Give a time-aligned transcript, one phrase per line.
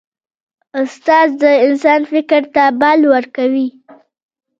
[0.79, 3.67] استاد د انسان فکر ته بال ورکوي.